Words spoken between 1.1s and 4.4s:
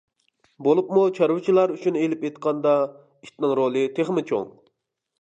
چارۋىچىلار ئۈچۈن ئېلىپ ئېيتقاندا، ئىتنىڭ رولى تېخىمۇ